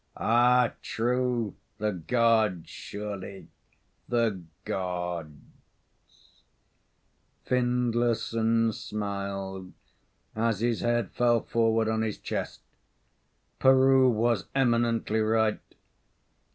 [0.17, 1.53] "Ah, true!
[1.77, 3.49] The Gods surely
[4.09, 5.35] the Gods."
[7.45, 9.71] Findlayson smiled
[10.35, 12.61] as his head fell forward on his chest.
[13.59, 15.59] Peroo was eminently right.